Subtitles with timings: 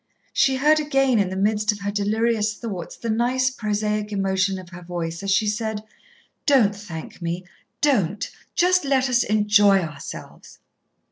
[0.33, 4.69] She heard again, in the midst of her delirious thoughts, the nice, prosaic emotion of
[4.69, 5.83] her voice as she said:
[6.47, 7.45] "Don't thank me
[7.81, 8.27] don't.
[8.55, 10.57] Just let us enjoy ourselves."